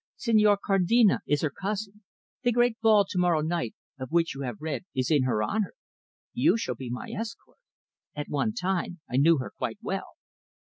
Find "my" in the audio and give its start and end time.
6.89-7.11